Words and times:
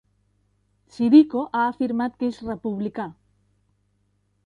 Sirico 0.95 1.43
ha 1.57 1.63
afirmat 1.73 2.19
que 2.19 2.33
és 2.33 2.43
republicà. 2.51 3.09